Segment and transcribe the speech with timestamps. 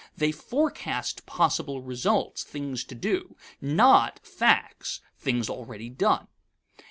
[0.17, 6.27] They forecast possible results, things to do, not facts (things already done).